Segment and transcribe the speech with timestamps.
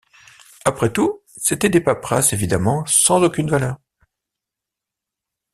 [0.65, 3.77] Après tout, c’étaient des paperasses évidemment sans aucune valeur.